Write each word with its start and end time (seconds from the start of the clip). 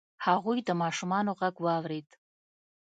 هغوی 0.25 0.57
د 0.63 0.69
ماشومانو 0.81 1.31
غږ 1.39 1.55
واورید. 1.65 2.09